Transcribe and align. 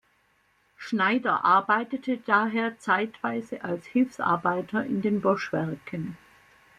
Schneider 0.77 1.45
arbeitete 1.45 2.17
daher 2.17 2.79
zeitweise 2.79 3.63
als 3.63 3.85
Hilfsarbeiter 3.85 4.83
in 4.83 5.03
den 5.03 5.21
Bosch-Werken. 5.21 6.17